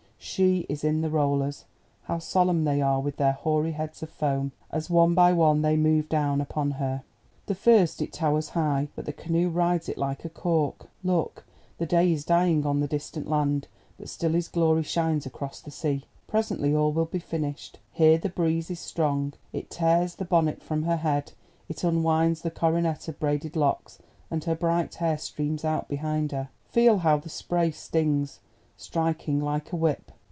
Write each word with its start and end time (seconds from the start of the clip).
—she 0.23 0.67
is 0.69 0.83
in 0.83 1.01
the 1.01 1.09
rollers—how 1.09 2.19
solemn 2.19 2.63
they 2.63 2.79
are 2.79 2.99
with 3.01 3.17
their 3.17 3.31
hoary 3.31 3.71
heads 3.71 4.03
of 4.03 4.09
foam, 4.11 4.51
as 4.69 4.87
one 4.87 5.15
by 5.15 5.33
one 5.33 5.63
they 5.63 5.75
move 5.75 6.07
down 6.07 6.39
upon 6.39 6.69
her. 6.71 7.01
The 7.47 7.55
first! 7.55 8.03
it 8.03 8.13
towers 8.13 8.49
high, 8.49 8.89
but 8.95 9.05
the 9.07 9.13
canoe 9.13 9.49
rides 9.49 9.89
it 9.89 9.97
like 9.97 10.23
a 10.23 10.29
cork. 10.29 10.87
Look! 11.03 11.43
the 11.79 11.87
day 11.87 12.13
is 12.13 12.23
dying 12.23 12.67
on 12.67 12.81
the 12.81 12.87
distant 12.87 13.27
land, 13.27 13.67
but 13.97 14.09
still 14.09 14.33
his 14.33 14.47
glory 14.47 14.83
shines 14.83 15.25
across 15.25 15.59
the 15.59 15.71
sea. 15.71 16.05
Presently 16.27 16.73
all 16.73 16.91
will 16.91 17.05
be 17.05 17.17
finished. 17.19 17.79
Here 17.91 18.19
the 18.19 18.29
breeze 18.29 18.69
is 18.69 18.79
strong; 18.79 19.33
it 19.51 19.71
tears 19.71 20.13
the 20.15 20.23
bonnet 20.25 20.61
from 20.61 20.83
her 20.83 20.97
head, 20.97 21.31
it 21.67 21.83
unwinds 21.83 22.43
the 22.43 22.51
coronet 22.51 23.07
of 23.07 23.19
braided 23.19 23.55
locks, 23.55 23.97
and 24.29 24.43
her 24.43 24.55
bright 24.55 24.93
hair 24.93 25.17
streams 25.17 25.65
out 25.65 25.87
behind 25.89 26.31
her. 26.31 26.49
Feel 26.69 26.99
how 26.99 27.17
the 27.17 27.27
spray 27.27 27.71
stings, 27.71 28.39
striking 28.77 29.39
like 29.39 29.71
a 29.71 29.75
whip. 29.75 30.11